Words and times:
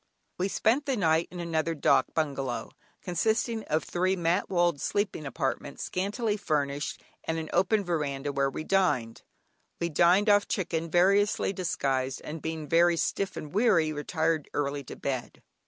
We 0.39 0.47
spent 0.47 0.87
the 0.87 0.97
night 0.97 1.27
in 1.29 1.39
another 1.39 1.75
"dâk" 1.75 2.15
bungalow, 2.15 2.71
consisting 3.03 3.61
of 3.65 3.83
three 3.83 4.15
mat 4.15 4.49
walled 4.49 4.81
sleeping 4.81 5.27
apartments, 5.27 5.83
scantily 5.83 6.37
furnished, 6.37 7.03
and 7.25 7.37
an 7.37 7.51
open 7.53 7.83
veranda 7.83 8.31
where 8.33 8.49
we 8.49 8.63
dined. 8.63 9.21
We 9.79 9.89
dined 9.89 10.27
off 10.27 10.47
chicken 10.47 10.89
variously 10.89 11.53
disguised, 11.53 12.19
and 12.23 12.41
being 12.41 12.67
very 12.67 12.97
stiff 12.97 13.37
and 13.37 13.53
weary, 13.53 13.93
retired 13.93 14.49
early 14.55 14.83
to 14.85 14.95
bed. 14.95 15.43